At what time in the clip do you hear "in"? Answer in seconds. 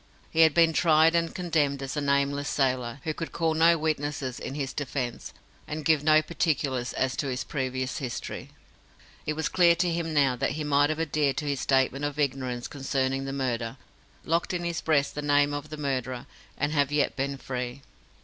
4.39-4.55, 14.55-14.63